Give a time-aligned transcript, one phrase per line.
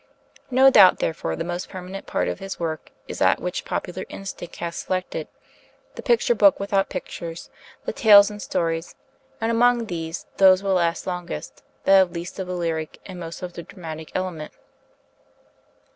[0.49, 4.55] No doubt, therefore, the most permanent part of his work is that which popular instinct
[4.55, 5.27] has selected,
[5.93, 7.51] the 'Picture Book without Pictures,'
[7.85, 8.95] the 'Tales and Stories';
[9.39, 13.43] and among these, those will last longest that have least of the lyric and most
[13.43, 14.53] of the dramatic element.